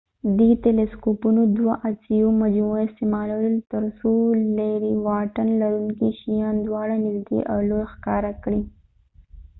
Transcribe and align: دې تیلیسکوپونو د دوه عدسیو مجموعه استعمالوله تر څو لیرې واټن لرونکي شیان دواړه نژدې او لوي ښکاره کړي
دې 0.37 0.49
تیلیسکوپونو 0.63 1.41
د 1.45 1.51
دوه 1.59 1.73
عدسیو 1.85 2.29
مجموعه 2.43 2.81
استعمالوله 2.87 3.59
تر 3.71 3.83
څو 3.99 4.11
لیرې 4.57 4.93
واټن 5.05 5.49
لرونکي 5.61 6.09
شیان 6.19 6.55
دواړه 6.67 6.95
نژدې 7.05 7.39
او 7.51 7.57
لوي 7.69 7.85
ښکاره 7.93 8.31
کړي 8.43 8.61